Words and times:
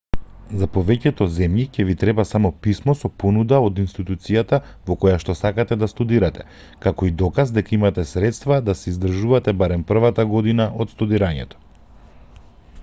за 0.59 0.67
повеќето 0.75 1.25
земји 1.33 1.63
ќе 1.73 1.83
ви 1.89 1.95
треба 2.03 2.23
само 2.27 2.49
писмо 2.67 2.93
со 3.01 3.09
понуда 3.23 3.57
од 3.65 3.81
институцијата 3.83 4.59
во 4.87 4.95
којашто 5.03 5.35
сакате 5.41 5.77
да 5.83 5.89
студирате 5.91 6.45
како 6.85 7.09
и 7.09 7.13
доказ 7.23 7.53
дека 7.59 7.75
имате 7.79 8.05
средства 8.13 8.57
да 8.71 8.75
се 8.79 8.87
издржувате 8.93 9.53
барем 9.63 9.83
првата 9.93 10.25
година 10.35 10.67
од 10.85 10.93
студирањето 10.97 11.61